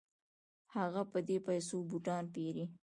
[0.75, 2.65] هغه په دې پیسو بوټان پيري.